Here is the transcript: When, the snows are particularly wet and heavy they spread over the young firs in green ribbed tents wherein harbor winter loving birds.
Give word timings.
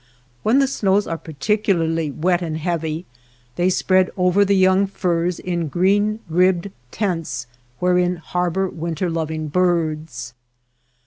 When, 0.41 0.57
the 0.57 0.65
snows 0.65 1.05
are 1.05 1.15
particularly 1.19 2.09
wet 2.09 2.41
and 2.41 2.57
heavy 2.57 3.05
they 3.55 3.69
spread 3.69 4.09
over 4.17 4.43
the 4.43 4.55
young 4.55 4.87
firs 4.87 5.37
in 5.37 5.67
green 5.67 6.21
ribbed 6.27 6.71
tents 6.89 7.45
wherein 7.77 8.15
harbor 8.15 8.67
winter 8.67 9.11
loving 9.11 9.47
birds. 9.47 10.33